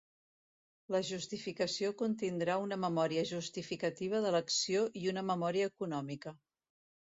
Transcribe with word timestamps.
La 0.95 1.01
justificació 1.09 1.91
contindrà 1.99 2.55
una 2.63 2.79
memòria 2.87 3.27
justificativa 3.33 4.25
de 4.25 4.33
l'acció 4.39 4.83
i 5.05 5.07
una 5.15 5.27
memòria 5.31 5.71
econòmica. 5.75 6.37